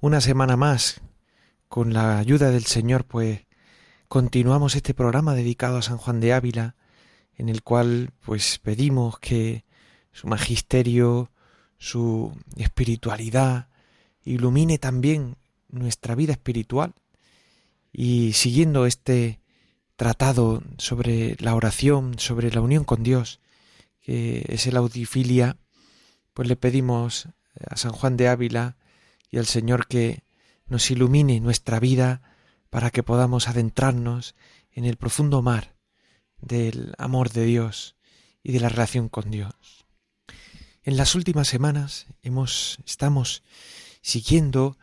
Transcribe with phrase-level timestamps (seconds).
[0.00, 1.00] Una semana más,
[1.68, 3.40] con la ayuda del Señor, pues
[4.06, 6.76] continuamos este programa dedicado a San Juan de Ávila,
[7.34, 9.64] en el cual pues pedimos que
[10.12, 11.32] su magisterio,
[11.78, 13.70] su espiritualidad,
[14.22, 15.34] ilumine también
[15.68, 16.94] nuestra vida espiritual.
[17.92, 19.40] Y siguiendo este
[19.96, 23.40] tratado sobre la oración, sobre la unión con Dios,
[24.00, 25.56] que es el audifilia,
[26.34, 27.26] pues le pedimos
[27.68, 28.76] a San Juan de Ávila
[29.30, 30.24] y al Señor que
[30.66, 32.22] nos ilumine nuestra vida
[32.70, 34.34] para que podamos adentrarnos
[34.72, 35.74] en el profundo mar
[36.40, 37.96] del amor de Dios
[38.42, 39.86] y de la relación con Dios.
[40.82, 43.42] En las últimas semanas hemos estamos
[44.00, 44.78] siguiendo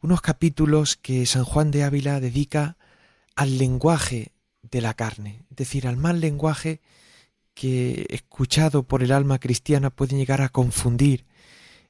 [0.00, 2.76] unos capítulos que San Juan de Ávila dedica
[3.34, 4.32] al lenguaje
[4.62, 6.80] de la carne, es decir, al mal lenguaje
[7.54, 11.26] que escuchado por el alma cristiana pueden llegar a confundir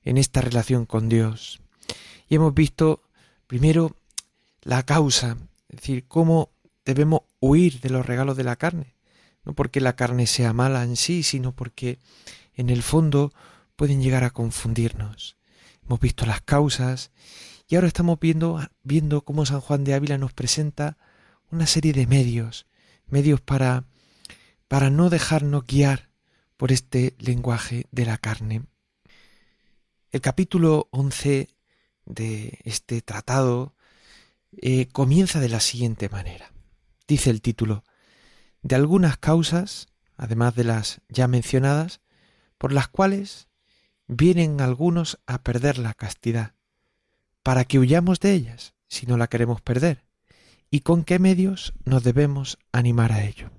[0.03, 1.61] en esta relación con Dios.
[2.29, 3.03] Y hemos visto
[3.47, 3.97] primero
[4.63, 5.37] la causa,
[5.69, 6.51] es decir, cómo
[6.85, 8.95] debemos huir de los regalos de la carne,
[9.45, 11.99] no porque la carne sea mala en sí, sino porque
[12.55, 13.33] en el fondo
[13.77, 15.37] pueden llegar a confundirnos.
[15.87, 17.11] Hemos visto las causas
[17.69, 20.97] y ahora estamos viendo, viendo cómo San Juan de Ávila nos presenta
[21.51, 22.67] una serie de medios,
[23.07, 23.85] medios para
[24.75, 26.11] para no dejarnos guiar
[26.57, 28.65] por este lenguaje de la carne.
[30.11, 31.54] El capítulo 11
[32.07, 33.75] de este tratado
[34.53, 36.53] eh, comienza de la siguiente manera.
[37.07, 37.85] Dice el título,
[38.63, 42.01] de algunas causas, además de las ya mencionadas,
[42.59, 43.49] por las cuales
[44.07, 46.55] vienen algunos a perder la castidad,
[47.43, 50.05] para que huyamos de ellas, si no la queremos perder,
[50.71, 53.51] y con qué medios nos debemos animar a ello.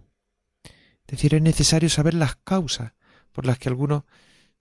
[1.07, 2.93] Es decir, es necesario saber las causas
[3.31, 4.03] por las que algunos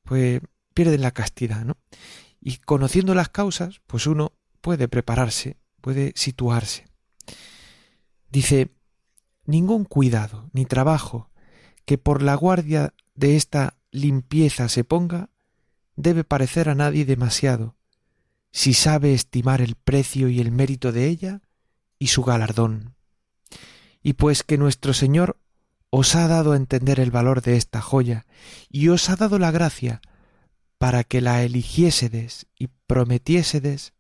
[0.03, 0.41] pues
[0.75, 1.79] pierden la castidad, ¿no?
[2.47, 6.85] Y conociendo las causas, pues uno puede prepararse, puede situarse.
[8.31, 8.71] Dice,
[9.47, 11.31] ningún cuidado ni trabajo
[11.87, 15.31] que por la guardia de esta limpieza se ponga
[15.97, 17.77] debe parecer a nadie demasiado,
[18.53, 21.41] si sabe estimar el precio y el mérito de ella
[21.99, 22.95] y su galardón.
[24.03, 25.39] Y pues que nuestro Señor
[25.89, 28.27] os ha dado a entender el valor de esta joya
[28.69, 30.03] y os ha dado la gracia
[30.85, 33.95] para que la eligiésedes y prometiésedes,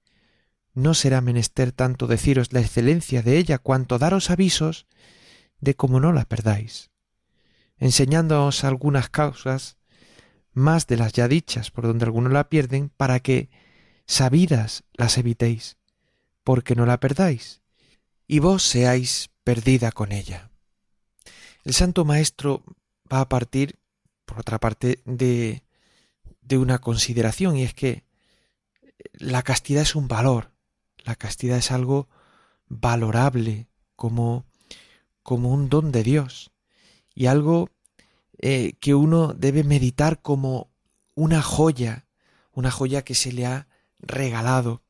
[0.74, 4.86] no será menester tanto deciros la excelencia de ella cuanto daros avisos
[5.60, 6.90] de cómo no la perdáis,
[7.78, 9.78] enseñándoos algunas causas
[10.52, 13.48] más de las ya dichas por donde algunos la pierden, para que,
[14.06, 15.78] sabidas, las evitéis,
[16.42, 17.62] porque no la perdáis,
[18.26, 20.50] y vos seáis perdida con ella.
[21.64, 22.62] El Santo Maestro
[23.10, 23.78] va a partir,
[24.26, 25.64] por otra parte, de,
[26.44, 28.04] de una consideración, y es que
[29.12, 30.52] la castidad es un valor,
[31.04, 32.08] la castidad es algo
[32.68, 34.44] valorable como,
[35.22, 36.52] como un don de Dios
[37.14, 37.70] y algo
[38.38, 40.70] eh, que uno debe meditar como
[41.14, 42.06] una joya,
[42.52, 43.68] una joya que se le ha
[43.98, 44.82] regalado.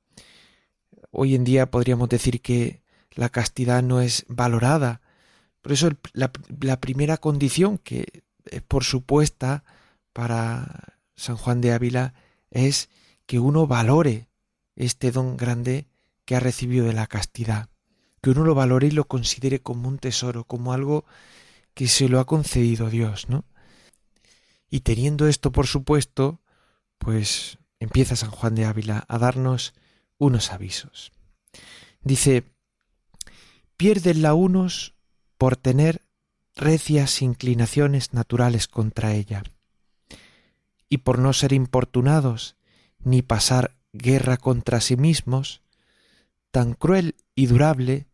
[1.10, 2.82] Hoy en día podríamos decir que
[3.12, 5.00] la castidad no es valorada
[5.64, 6.30] por eso la,
[6.78, 9.64] primera condición que es por supuesta
[10.12, 12.14] para San Juan de Ávila
[12.50, 12.88] es
[13.26, 14.28] que uno valore
[14.76, 15.86] este don grande
[16.24, 17.68] que ha recibido de la castidad,
[18.20, 21.04] que uno lo valore y lo considere como un tesoro, como algo
[21.74, 23.44] que se lo ha concedido Dios, ¿no?
[24.70, 26.40] Y teniendo esto por supuesto,
[26.98, 29.74] pues empieza San Juan de Ávila a darnos
[30.18, 31.12] unos avisos.
[32.02, 32.44] Dice,
[34.14, 34.94] la unos
[35.36, 36.02] por tener
[36.54, 39.42] recias inclinaciones naturales contra ella,
[40.94, 42.54] y por no ser importunados
[43.02, 45.60] ni pasar guerra contra sí mismos,
[46.52, 48.06] tan cruel y durable,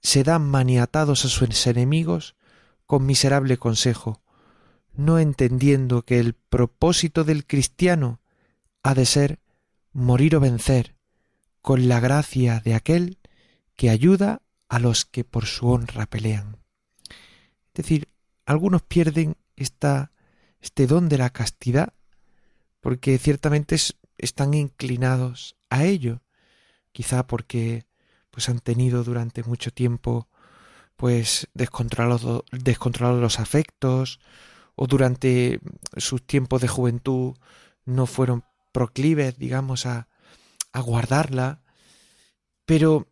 [0.00, 2.34] se dan maniatados a sus enemigos
[2.84, 4.22] con miserable consejo,
[4.92, 8.18] no entendiendo que el propósito del cristiano
[8.82, 9.38] ha de ser
[9.92, 10.96] morir o vencer
[11.62, 13.18] con la gracia de aquel
[13.76, 16.56] que ayuda a los que por su honra pelean.
[17.68, 18.08] Es decir,
[18.46, 20.10] algunos pierden esta,
[20.60, 21.92] este don de la castidad
[22.86, 23.74] porque ciertamente
[24.16, 26.22] están inclinados a ello.
[26.92, 27.84] quizá porque
[28.30, 30.28] pues han tenido durante mucho tiempo
[30.94, 34.20] pues descontrolados descontrolado los afectos
[34.76, 35.58] o durante
[35.96, 37.34] sus tiempos de juventud
[37.84, 40.06] no fueron proclives, digamos, a,
[40.72, 41.64] a guardarla,
[42.66, 43.08] pero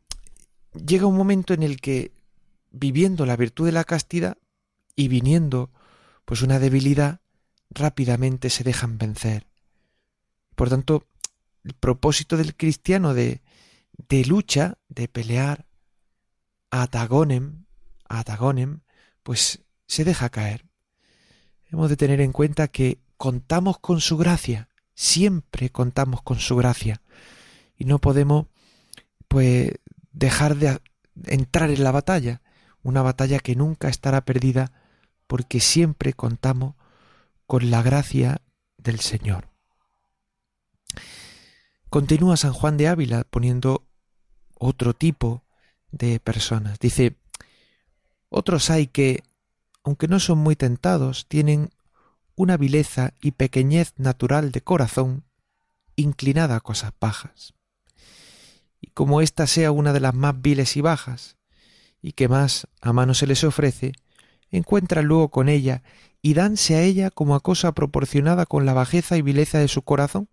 [0.73, 2.13] llega un momento en el que
[2.71, 4.39] viviendo la virtud de la castidad
[4.95, 5.73] y viniendo
[6.25, 7.23] pues una debilidad,
[7.71, 9.49] rápidamente se dejan vencer.
[10.55, 11.07] Por tanto,
[11.65, 13.43] el propósito del cristiano de,
[14.09, 15.67] de lucha, de pelear,
[16.71, 17.65] atagonem,
[18.09, 18.81] atagonem,
[19.23, 20.67] pues se deja caer.
[21.67, 27.03] Hemos de tener en cuenta que contamos con su gracia, siempre contamos con su gracia
[27.77, 28.47] y no podemos
[29.29, 29.73] pues
[30.13, 30.81] dejar de
[31.27, 32.43] entrar en la batalla,
[32.83, 34.73] una batalla que nunca estará perdida
[35.27, 36.75] porque siempre contamos
[37.47, 38.43] con la gracia
[38.77, 39.54] del Señor.
[41.95, 43.87] Continúa San Juan de Ávila poniendo
[44.59, 45.45] otro tipo
[45.93, 46.81] de personas.
[46.81, 47.19] Dice,
[48.29, 49.23] otros hay que,
[49.85, 51.71] aunque no son muy tentados, tienen
[52.35, 55.23] una vileza y pequeñez natural de corazón
[55.95, 57.55] inclinada a cosas bajas.
[58.81, 61.37] Y como ésta sea una de las más viles y bajas,
[62.03, 63.93] y que más a mano se les ofrece,
[64.51, 65.85] encuentran luego con ella
[66.23, 69.83] y danse a ella como a cosa proporcionada con la bajeza y vileza de su
[69.83, 70.29] corazón,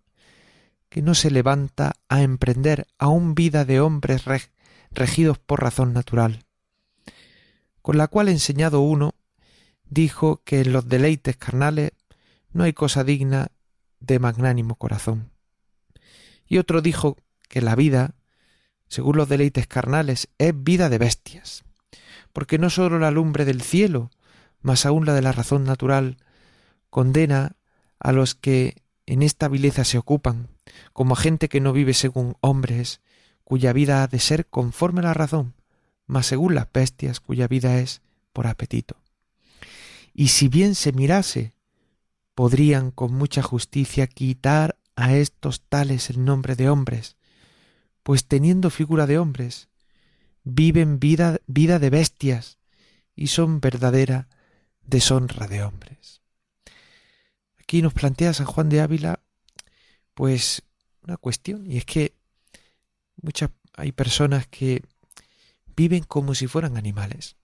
[0.92, 4.24] que no se levanta a emprender aún vida de hombres
[4.90, 6.44] regidos por razón natural,
[7.80, 9.14] con la cual enseñado uno
[9.86, 11.92] dijo que en los deleites carnales
[12.50, 13.48] no hay cosa digna
[14.00, 15.32] de magnánimo corazón.
[16.46, 17.16] Y otro dijo
[17.48, 18.14] que la vida,
[18.86, 21.64] según los deleites carnales, es vida de bestias
[22.34, 24.10] porque no sólo la lumbre del cielo,
[24.60, 26.18] mas aún la de la razón natural,
[26.90, 27.56] condena
[27.98, 30.48] a los que en esta vileza se ocupan,
[30.92, 33.00] como a gente que no vive según hombres,
[33.44, 35.54] cuya vida ha de ser conforme a la razón,
[36.06, 38.96] mas según las bestias cuya vida es por apetito.
[40.14, 41.54] Y si bien se mirase,
[42.34, 47.16] podrían con mucha justicia quitar a estos tales el nombre de hombres,
[48.02, 49.68] pues teniendo figura de hombres,
[50.44, 52.58] viven vida, vida de bestias
[53.14, 54.28] y son verdadera
[54.84, 56.20] deshonra de hombres.
[57.58, 59.21] Aquí nos plantea San Juan de Ávila
[60.14, 60.62] pues
[61.02, 62.14] una cuestión y es que
[63.20, 64.82] muchas hay personas que
[65.74, 67.36] viven como si fueran animales,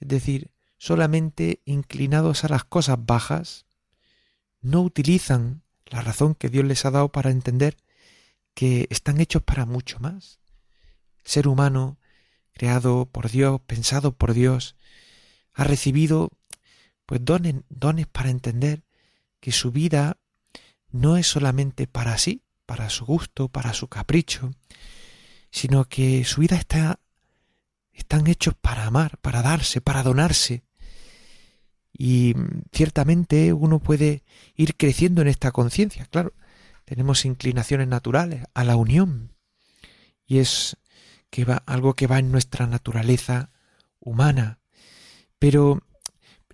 [0.00, 3.66] es decir, solamente inclinados a las cosas bajas,
[4.60, 7.76] no utilizan la razón que Dios les ha dado para entender
[8.54, 10.40] que están hechos para mucho más.
[11.24, 11.98] El ser humano
[12.52, 14.76] creado por Dios, pensado por Dios,
[15.52, 16.30] ha recibido
[17.06, 18.84] pues dones, dones para entender
[19.40, 20.18] que su vida
[20.90, 24.50] no es solamente para sí, para su gusto, para su capricho,
[25.50, 27.00] sino que su vida está
[27.98, 30.62] están hechos para amar, para darse, para donarse.
[31.92, 32.34] Y
[32.72, 34.22] ciertamente uno puede
[34.54, 36.32] ir creciendo en esta conciencia, claro.
[36.84, 39.34] Tenemos inclinaciones naturales a la unión.
[40.26, 40.76] Y es
[41.28, 43.50] que va, algo que va en nuestra naturaleza
[43.98, 44.60] humana,
[45.38, 45.82] pero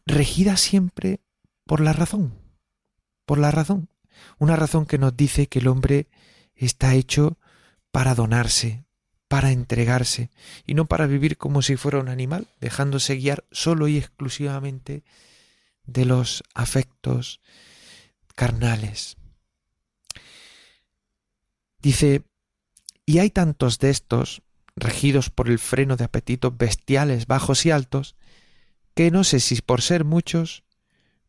[0.06, 1.20] regida siempre
[1.66, 2.38] por la razón,
[3.26, 3.88] por la razón,
[4.38, 6.08] una razón que nos dice que el hombre
[6.54, 7.38] está hecho
[7.90, 8.84] para donarse,
[9.28, 10.30] para entregarse,
[10.66, 15.04] y no para vivir como si fuera un animal, dejándose guiar solo y exclusivamente
[15.86, 17.40] de los afectos
[18.34, 19.16] carnales.
[21.80, 22.22] Dice,
[23.06, 24.42] y hay tantos de estos
[24.76, 28.16] regidos por el freno de apetitos bestiales bajos y altos,
[28.94, 30.64] que no sé si por ser muchos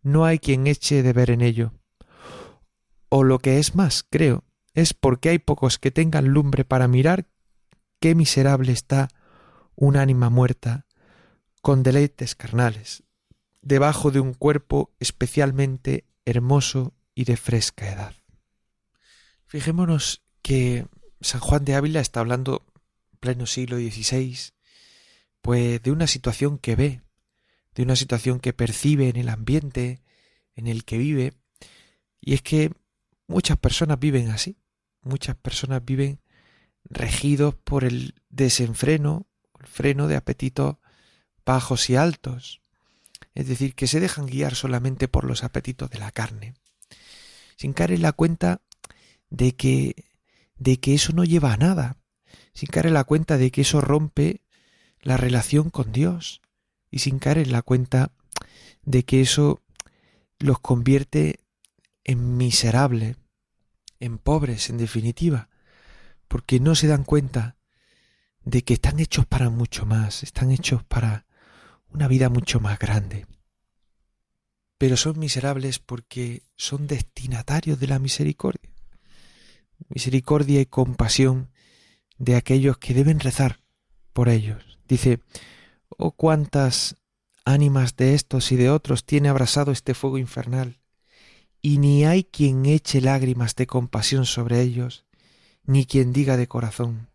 [0.02, 1.74] no hay quien eche de ver en ello.
[3.18, 4.44] O lo que es más, creo,
[4.74, 7.30] es porque hay pocos que tengan lumbre para mirar
[8.02, 9.08] qué miserable está
[9.74, 10.86] un ánima muerta,
[11.62, 13.04] con deleites carnales,
[13.62, 18.16] debajo de un cuerpo especialmente hermoso y de fresca edad.
[19.46, 20.86] Fijémonos que
[21.22, 22.66] San Juan de Ávila está hablando
[23.22, 24.38] pleno siglo XVI,
[25.42, 27.02] pues de una situación que ve,
[27.76, 30.02] de una situación que percibe en el ambiente
[30.54, 31.32] en el que vive,
[32.20, 32.74] y es que
[33.28, 34.58] muchas personas viven así,
[35.02, 36.20] muchas personas viven
[36.84, 39.28] regidos por el desenfreno,
[39.60, 40.78] el freno de apetitos
[41.46, 42.62] bajos y altos,
[43.34, 46.54] es decir, que se dejan guiar solamente por los apetitos de la carne,
[47.56, 48.62] sin caer en la cuenta
[49.30, 50.06] de que
[50.58, 51.98] de que eso no lleva a nada,
[52.54, 54.42] sin caer la cuenta de que eso rompe
[55.02, 56.42] la relación con Dios.
[56.90, 58.12] Y sin caer la cuenta
[58.84, 59.62] de que eso
[60.40, 61.40] los convierte
[62.06, 63.18] en miserables,
[64.00, 65.50] en pobres, en definitiva,
[66.28, 67.58] porque no se dan cuenta
[68.44, 71.26] de que están hechos para mucho más, están hechos para
[71.90, 73.26] una vida mucho más grande.
[74.78, 78.72] Pero son miserables porque son destinatarios de la misericordia.
[79.90, 81.52] Misericordia y compasión
[82.18, 83.62] de aquellos que deben rezar
[84.14, 84.80] por ellos.
[84.88, 85.20] Dice,
[85.90, 86.98] oh cuántas
[87.46, 90.80] ánimas de estos y de otros tiene abrasado este fuego infernal,
[91.66, 95.04] y ni hay quien eche lágrimas de compasión sobre ellos,
[95.66, 97.10] ni quien diga de corazón,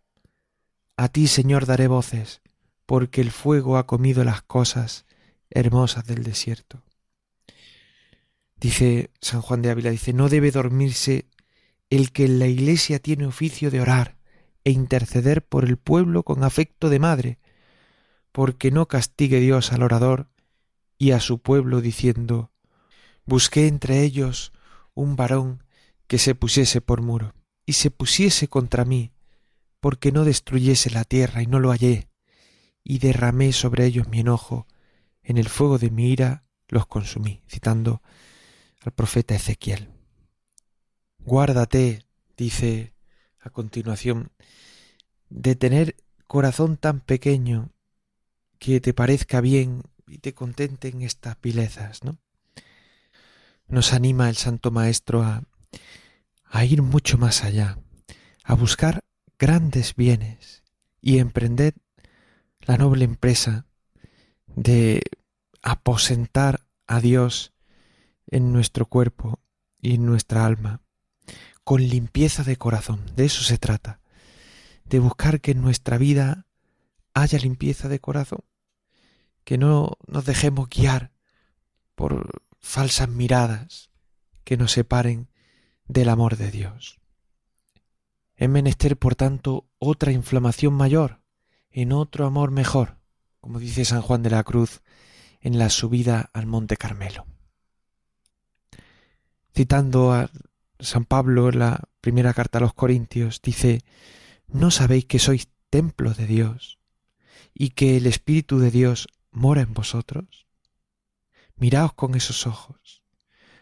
[0.97, 2.41] a ti, Señor, daré voces,
[2.85, 5.05] porque el fuego ha comido las cosas
[5.51, 6.83] hermosas del desierto.
[8.57, 11.29] Dice San Juan de Ávila, dice, no debe dormirse
[11.89, 14.17] el que en la iglesia tiene oficio de orar
[14.65, 17.39] e interceder por el pueblo con afecto de madre,
[18.33, 20.27] porque no castigue Dios al orador
[20.97, 22.50] y a su pueblo diciendo,
[23.25, 24.51] busqué entre ellos
[24.93, 25.63] un varón
[26.07, 27.33] que se pusiese por muro
[27.65, 29.13] y se pusiese contra mí
[29.79, 32.07] porque no destruyese la tierra y no lo hallé,
[32.83, 34.67] y derramé sobre ellos mi enojo,
[35.23, 38.01] en el fuego de mi ira los consumí, citando
[38.81, 39.89] al profeta Ezequiel.
[41.19, 42.05] Guárdate,
[42.37, 42.93] dice
[43.39, 44.31] a continuación,
[45.29, 45.95] de tener
[46.27, 47.71] corazón tan pequeño
[48.59, 52.19] que te parezca bien y te contente en estas vilezas, ¿no?
[53.71, 55.43] Nos anima el Santo Maestro a,
[56.43, 57.79] a ir mucho más allá,
[58.43, 59.05] a buscar
[59.39, 60.61] grandes bienes
[60.99, 61.75] y emprended
[62.59, 63.65] la noble empresa
[64.47, 65.01] de
[65.61, 67.53] aposentar a Dios
[68.27, 69.39] en nuestro cuerpo
[69.79, 70.81] y en nuestra alma,
[71.63, 72.99] con limpieza de corazón.
[73.15, 74.01] De eso se trata,
[74.83, 76.45] de buscar que en nuestra vida
[77.13, 78.43] haya limpieza de corazón,
[79.45, 81.13] que no nos dejemos guiar
[81.95, 83.91] por falsas miradas
[84.43, 85.29] que nos separen
[85.87, 86.99] del amor de Dios.
[88.35, 91.21] Es menester, por tanto, otra inflamación mayor,
[91.69, 92.97] en otro amor mejor,
[93.39, 94.81] como dice San Juan de la Cruz
[95.41, 97.25] en la subida al Monte Carmelo.
[99.53, 100.29] Citando a
[100.79, 103.81] San Pablo en la primera carta a los Corintios, dice,
[104.47, 106.79] ¿no sabéis que sois templo de Dios
[107.53, 110.47] y que el Espíritu de Dios mora en vosotros?
[111.61, 113.03] Miraos con esos ojos,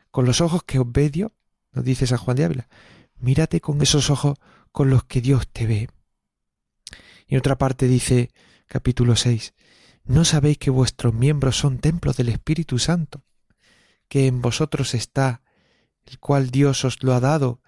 [0.10, 1.34] con los ojos que os ve Dios,
[1.74, 2.70] nos dice San Juan de Ávila,
[3.18, 4.38] mírate con esos ojos
[4.72, 5.89] con los que Dios te ve.
[7.27, 8.32] Y en otra parte dice,
[8.68, 9.53] capítulo 6,
[10.06, 13.25] ¿no sabéis que vuestros miembros son templos del Espíritu Santo,
[14.08, 15.41] que en vosotros está,
[16.06, 17.62] el cual Dios os lo ha dado,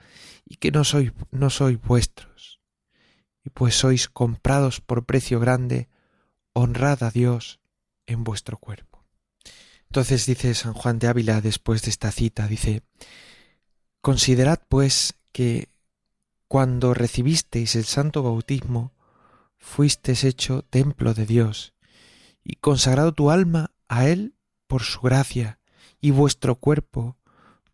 [0.45, 2.61] y que no sois, no sois vuestros?
[3.43, 5.89] Y pues sois comprados por precio grande,
[6.53, 7.59] honrad a Dios
[8.05, 8.90] en vuestro cuerpo.
[9.91, 12.81] Entonces dice San Juan de Ávila después de esta cita, dice,
[13.99, 15.67] Considerad pues que
[16.47, 18.93] cuando recibisteis el santo bautismo,
[19.57, 21.73] fuisteis hecho templo de Dios,
[22.41, 25.59] y consagrado tu alma a Él por su gracia,
[25.99, 27.17] y vuestro cuerpo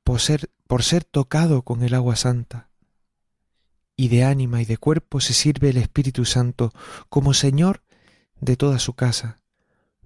[0.03, 2.71] por ser, por ser tocado con el agua santa.
[3.95, 6.73] Y de ánima y de cuerpo se sirve el Espíritu Santo
[7.09, 7.83] como Señor
[8.39, 9.37] de toda su casa,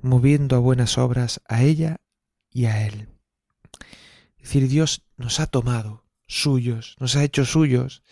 [0.03, 2.01] moviendo a buenas obras a ella
[2.50, 3.10] y a Él.
[4.38, 8.03] Es decir, Dios nos ha tomado suyos, nos ha hecho suyos,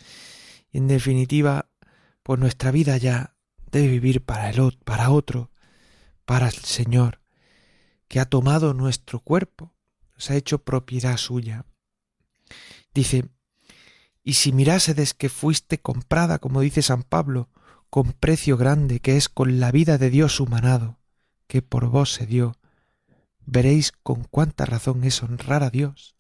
[0.71, 1.69] en definitiva,
[2.23, 3.35] pues nuestra vida ya
[3.71, 5.51] debe vivir para el para otro,
[6.25, 7.21] para el Señor,
[8.07, 9.73] que ha tomado nuestro cuerpo,
[10.13, 11.65] nos ha hecho propiedad suya.
[12.93, 13.29] Dice,
[14.23, 17.49] y si mirásedes que fuiste comprada, como dice San Pablo,
[17.89, 20.98] con precio grande, que es con la vida de Dios humanado,
[21.49, 22.55] que por vos se dio,
[23.43, 26.15] veréis con cuánta razón es honrar a Dios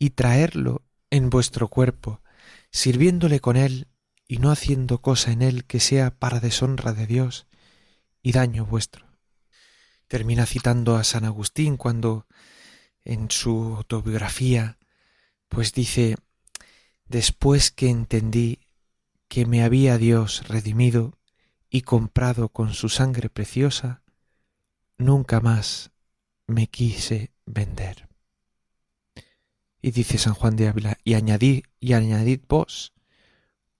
[0.00, 2.20] y traerlo en vuestro cuerpo,
[2.72, 3.86] sirviéndole con él
[4.26, 7.46] y no haciendo cosa en él que sea para deshonra de Dios
[8.20, 9.06] y daño vuestro.
[10.08, 12.26] Termina citando a San Agustín cuando
[13.04, 14.78] en su autobiografía
[15.48, 16.16] pues dice
[17.06, 18.58] después que entendí
[19.28, 21.16] que me había Dios redimido
[21.70, 24.03] y comprado con su sangre preciosa,
[24.98, 25.90] nunca más
[26.46, 28.08] me quise vender.
[29.80, 32.94] Y dice San Juan de Ávila, y añadí, y añadid vos,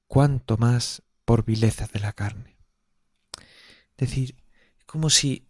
[0.07, 2.59] cuanto más por vileza de la carne.
[3.97, 4.37] Es decir,
[4.87, 5.49] como si,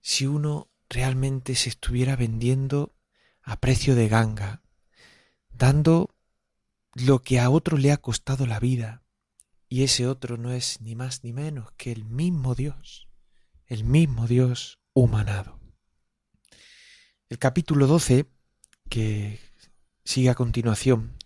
[0.00, 2.94] si uno realmente se estuviera vendiendo
[3.42, 4.62] a precio de ganga,
[5.50, 6.14] dando
[6.94, 9.02] lo que a otro le ha costado la vida,
[9.68, 13.07] y ese otro no es ni más ni menos que el mismo Dios,
[13.68, 15.58] el mismo Dios humanado.
[17.28, 18.26] El capítulo 12,
[18.88, 19.38] que
[20.04, 21.16] sigue a continuación,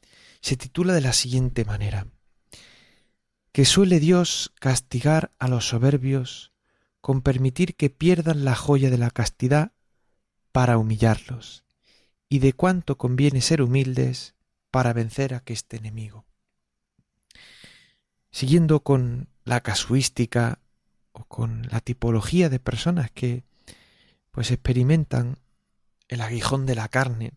[0.41, 2.07] se titula de la siguiente manera.
[3.53, 6.53] que suele Dios castigar a los soberbios
[7.03, 9.73] con permitir que pierdan la joya de la castidad
[10.53, 11.63] para humillarlos,
[12.31, 14.35] y de cuánto conviene ser humildes
[14.71, 16.25] para vencer a este enemigo.
[18.31, 20.59] Siguiendo con la casuística
[21.13, 23.45] o con la tipología de personas que
[24.31, 25.39] pues experimentan
[26.09, 27.33] el aguijón de la carne,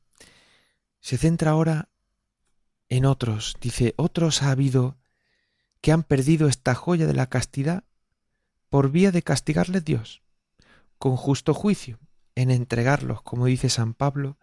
[0.99, 1.89] se centra ahora
[2.89, 3.55] en otros.
[3.61, 4.97] Dice, otros ha habido
[5.81, 7.83] que han perdido esta joya de la castidad
[8.69, 10.21] por vía de castigarles Dios,
[10.97, 11.99] con justo juicio,
[12.33, 14.37] en entregarlos, como dice San Pablo,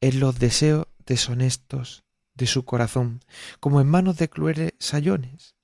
[0.00, 3.20] en los deseos deshonestos de su corazón,
[3.60, 5.56] como en manos de crueles sayones,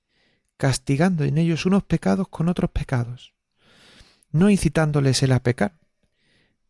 [0.57, 3.33] castigando en ellos unos pecados con otros pecados,
[4.31, 5.79] no incitándoles el a pecar,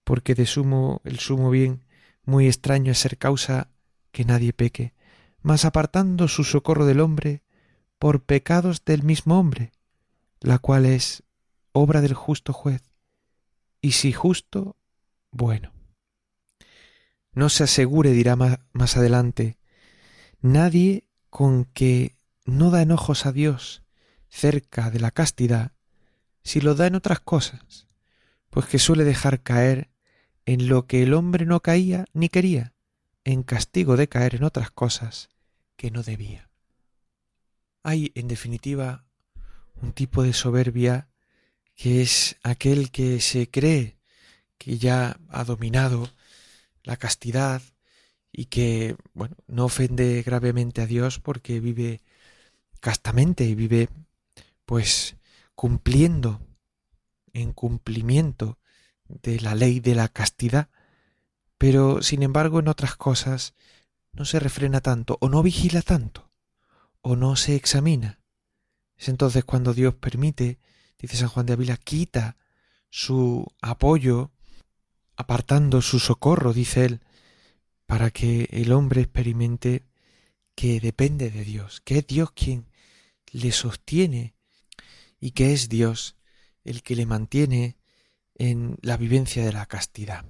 [0.03, 1.83] porque de sumo el sumo bien
[2.23, 3.69] muy extraño es ser causa
[4.11, 4.93] que nadie peque,
[5.41, 7.43] mas apartando su socorro del hombre
[7.99, 9.71] por pecados del mismo hombre,
[10.39, 11.23] la cual es
[11.71, 12.81] obra del justo juez,
[13.81, 14.77] y si justo,
[15.31, 15.71] bueno.
[17.33, 19.57] No se asegure, dirá más, más adelante,
[20.41, 22.14] nadie con que
[22.45, 23.83] no da enojos a Dios
[24.29, 25.71] cerca de la castidad,
[26.43, 27.87] si lo da en otras cosas,
[28.49, 29.89] pues que suele dejar caer
[30.45, 32.73] en lo que el hombre no caía ni quería,
[33.23, 35.29] en castigo de caer en otras cosas
[35.75, 36.49] que no debía.
[37.83, 39.05] Hay, en definitiva,
[39.81, 41.09] un tipo de soberbia
[41.75, 43.97] que es aquel que se cree
[44.57, 46.09] que ya ha dominado
[46.83, 47.61] la castidad
[48.31, 52.01] y que, bueno, no ofende gravemente a Dios porque vive
[52.85, 53.89] castamente y vive,
[54.63, 55.15] pues,
[55.55, 56.39] cumpliendo
[57.33, 58.59] en cumplimiento
[59.07, 60.69] de la ley de la castidad,
[61.57, 63.55] pero sin embargo en otras cosas
[64.11, 66.29] no se refrena tanto o no vigila tanto
[67.01, 68.19] o no se examina.
[68.95, 70.59] Es entonces cuando Dios permite,
[70.99, 72.37] dice San Juan de Ávila, quita
[72.91, 74.29] su apoyo,
[75.15, 77.01] apartando su socorro, dice él,
[77.87, 79.87] para que el hombre experimente
[80.53, 82.67] que depende de Dios, que es Dios quien
[83.35, 84.33] le sostiene
[85.19, 86.15] y que es Dios
[86.63, 87.77] el que le mantiene
[88.33, 90.25] en la vivencia de la castidad.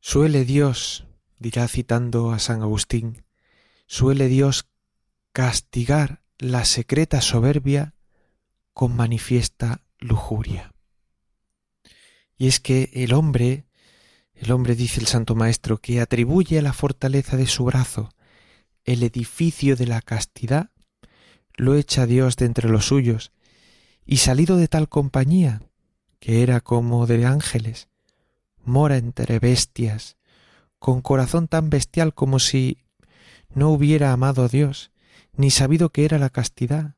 [0.00, 1.06] Suele Dios,
[1.38, 3.24] dirá citando a San Agustín,
[3.86, 4.68] suele Dios
[5.32, 7.94] castigar la secreta soberbia
[8.74, 10.74] con manifiesta lujuria.
[12.36, 13.66] Y es que el hombre,
[14.34, 18.10] el hombre dice el Santo Maestro, que atribuye a la fortaleza de su brazo
[18.84, 20.70] el edificio de la castidad,
[21.58, 23.32] lo echa Dios de entre los suyos,
[24.06, 25.60] y salido de tal compañía,
[26.20, 27.88] que era como de ángeles,
[28.64, 30.16] mora entre bestias,
[30.78, 32.78] con corazón tan bestial como si
[33.52, 34.92] no hubiera amado a Dios,
[35.36, 36.94] ni sabido que era la castidad,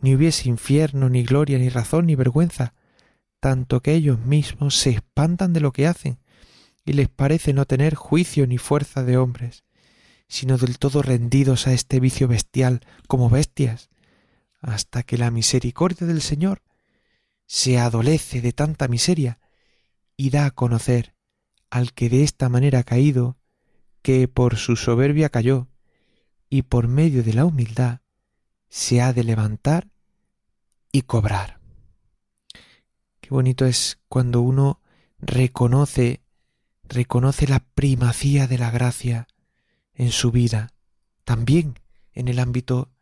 [0.00, 2.74] ni hubiese infierno, ni gloria, ni razón, ni vergüenza,
[3.40, 6.18] tanto que ellos mismos se espantan de lo que hacen,
[6.84, 9.64] y les parece no tener juicio ni fuerza de hombres,
[10.28, 13.88] sino del todo rendidos a este vicio bestial como bestias,
[14.62, 16.62] hasta que la misericordia del Señor
[17.46, 19.38] se adolece de tanta miseria
[20.16, 21.14] y da a conocer
[21.68, 23.36] al que de esta manera ha caído,
[24.02, 25.68] que por su soberbia cayó,
[26.48, 28.00] y por medio de la humildad
[28.68, 29.88] se ha de levantar
[30.92, 31.60] y cobrar.
[33.20, 34.80] Qué bonito es cuando uno
[35.18, 36.22] reconoce,
[36.84, 39.28] reconoce la primacía de la gracia
[39.94, 40.74] en su vida,
[41.24, 41.78] también
[42.12, 42.92] en el ámbito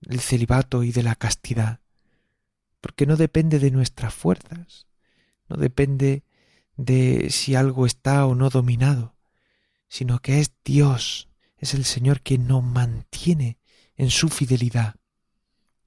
[0.00, 1.80] del celibato y de la castidad
[2.80, 4.86] porque no depende de nuestras fuerzas,
[5.48, 6.24] no depende
[6.76, 9.16] de si algo está o no dominado,
[9.88, 13.58] sino que es Dios, es el Señor quien nos mantiene
[13.96, 14.96] en su fidelidad,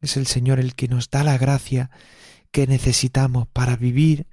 [0.01, 1.91] es el Señor el que nos da la gracia
[2.51, 4.27] que necesitamos para vivir,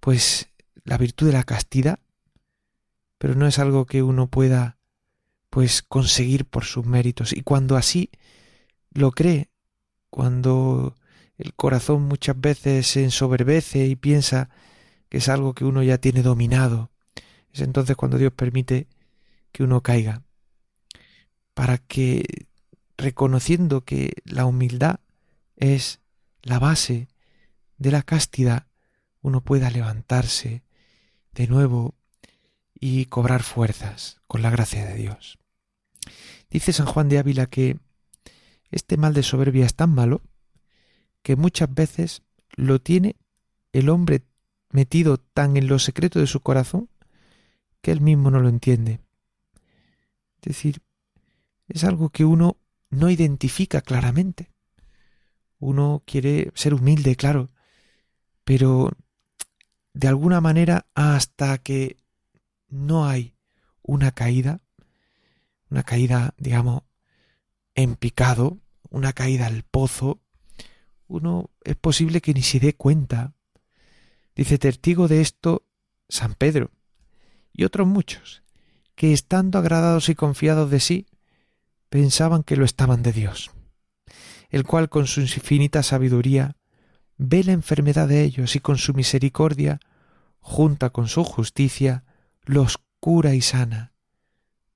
[0.00, 0.48] pues,
[0.84, 2.00] la virtud de la castidad,
[3.18, 4.78] pero no es algo que uno pueda,
[5.48, 7.32] pues, conseguir por sus méritos.
[7.32, 8.10] Y cuando así
[8.92, 9.50] lo cree,
[10.10, 10.96] cuando
[11.38, 14.50] el corazón muchas veces se ensoberbece y piensa
[15.08, 16.90] que es algo que uno ya tiene dominado.
[17.52, 18.88] Es entonces cuando Dios permite
[19.52, 20.22] que uno caiga,
[21.54, 22.46] para que
[22.96, 25.00] reconociendo que la humildad
[25.56, 26.00] es
[26.42, 27.08] la base
[27.78, 28.66] de la castidad,
[29.22, 30.62] uno pueda levantarse
[31.32, 31.94] de nuevo
[32.78, 35.38] y cobrar fuerzas con la gracia de Dios.
[36.50, 37.78] Dice San Juan de Ávila que
[38.70, 40.22] este mal de soberbia es tan malo
[41.22, 42.22] que muchas veces
[42.56, 43.16] lo tiene
[43.72, 44.22] el hombre
[44.70, 46.88] metido tan en lo secreto de su corazón
[47.80, 49.00] que él mismo no lo entiende.
[50.36, 50.82] Es decir,
[51.68, 52.56] es algo que uno
[52.90, 54.50] no identifica claramente.
[55.58, 57.50] Uno quiere ser humilde, claro,
[58.44, 58.90] pero
[59.92, 61.96] de alguna manera hasta que
[62.68, 63.34] no hay
[63.82, 64.60] una caída,
[65.68, 66.82] una caída, digamos,
[67.82, 68.58] en picado,
[68.90, 70.20] una caída al pozo,
[71.06, 73.34] uno es posible que ni se dé cuenta.
[74.34, 75.66] Dice testigo de esto
[76.08, 76.70] San Pedro
[77.52, 78.42] y otros muchos,
[78.94, 81.06] que estando agradados y confiados de sí,
[81.88, 83.50] pensaban que lo estaban de Dios,
[84.50, 86.56] el cual con su infinita sabiduría
[87.16, 89.80] ve la enfermedad de ellos y con su misericordia,
[90.38, 92.04] junta con su justicia,
[92.44, 93.92] los cura y sana,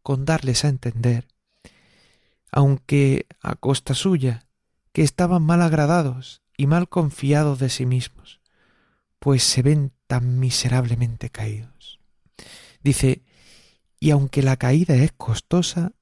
[0.02, 1.28] con darles a entender,
[2.56, 4.46] aunque a costa suya,
[4.92, 8.40] que estaban mal agradados y mal confiados de sí mismos,
[9.18, 11.98] pues se ven tan miserablemente caídos.
[12.80, 13.24] Dice,
[13.98, 15.94] y aunque la caída es costosa,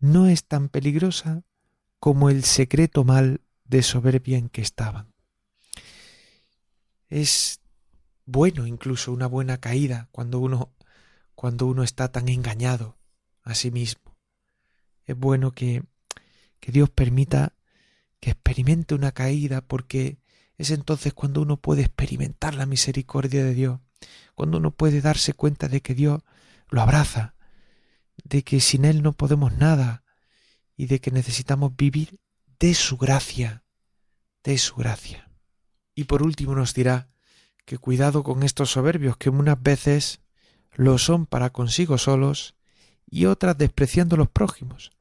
[0.00, 1.44] no es tan peligrosa
[1.98, 5.14] como el secreto mal de soberbia en que estaban.
[7.08, 7.60] Es
[8.26, 10.74] bueno incluso una buena caída cuando uno
[11.34, 12.98] cuando uno está tan engañado
[13.44, 14.09] a sí mismo.
[15.10, 15.82] Es bueno que,
[16.60, 17.56] que Dios permita
[18.20, 20.20] que experimente una caída porque
[20.56, 23.80] es entonces cuando uno puede experimentar la misericordia de Dios,
[24.36, 26.22] cuando uno puede darse cuenta de que Dios
[26.68, 27.34] lo abraza,
[28.22, 30.04] de que sin Él no podemos nada
[30.76, 32.20] y de que necesitamos vivir
[32.60, 33.64] de su gracia,
[34.44, 35.28] de su gracia.
[35.96, 37.08] Y por último nos dirá
[37.64, 40.20] que cuidado con estos soberbios que unas veces
[40.74, 42.54] lo son para consigo solos
[43.10, 44.92] y otras despreciando los prójimos,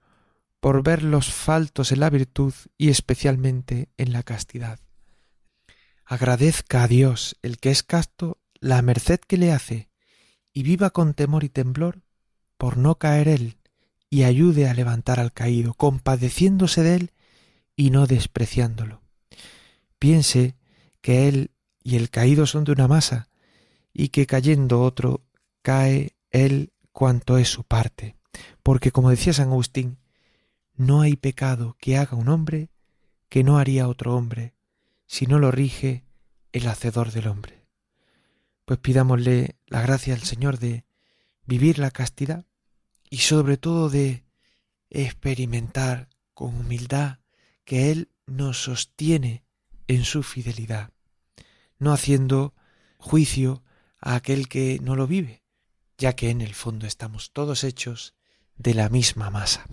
[0.59, 4.79] por ver los faltos en la virtud y especialmente en la castidad.
[6.05, 9.89] Agradezca a Dios el que es casto la merced que le hace
[10.53, 12.01] y viva con temor y temblor
[12.57, 13.57] por no caer él
[14.09, 17.13] y ayude a levantar al caído, compadeciéndose de él
[17.75, 19.01] y no despreciándolo.
[19.99, 20.55] Piense
[21.01, 21.51] que él
[21.83, 23.29] y el caído son de una masa
[23.93, 25.23] y que cayendo otro
[25.61, 28.15] cae él cuanto es su parte,
[28.63, 29.98] porque como decía San Agustín,
[30.79, 32.69] no hay pecado que haga un hombre
[33.27, 34.55] que no haría otro hombre,
[35.07, 36.05] si no lo rige
[36.53, 37.67] el hacedor del hombre.
[38.63, 40.85] Pues pidámosle la gracia al Señor de
[41.45, 42.45] vivir la castidad
[43.09, 44.23] y sobre todo de
[44.89, 47.19] experimentar con humildad
[47.65, 49.43] que Él nos sostiene
[49.89, 50.93] en su fidelidad,
[51.77, 52.53] no haciendo
[52.97, 53.63] juicio
[53.99, 55.43] a aquel que no lo vive,
[55.97, 58.15] ya que en el fondo estamos todos hechos
[58.55, 59.67] de la misma masa.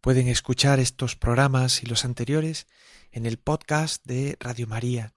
[0.00, 2.66] Pueden escuchar estos programas y los anteriores
[3.12, 5.12] en el podcast de Radio María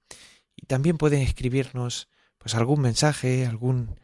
[0.56, 3.96] y también pueden escribirnos pues algún mensaje, alguna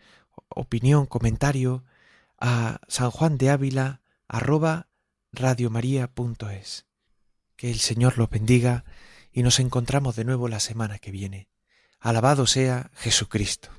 [0.47, 1.83] opinión, comentario
[2.39, 4.01] a San Juan de Ávila.
[7.57, 8.85] Que el Señor los bendiga
[9.33, 11.49] y nos encontramos de nuevo la semana que viene.
[11.99, 13.78] Alabado sea Jesucristo.